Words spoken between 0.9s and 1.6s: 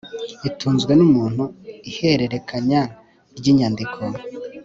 n umuntu